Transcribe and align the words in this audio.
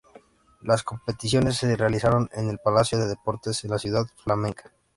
Las 0.63 0.81
competiciones 0.81 1.57
se 1.57 1.75
realizaron 1.75 2.27
en 2.33 2.49
el 2.49 2.57
Palacio 2.57 2.97
de 2.97 3.05
Deportes 3.05 3.61
de 3.61 3.69
la 3.69 3.77
ciudad 3.77 4.07
flamenca. 4.15 4.73